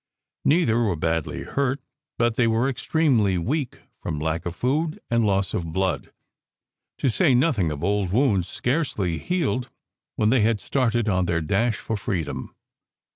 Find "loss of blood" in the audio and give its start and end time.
5.27-6.11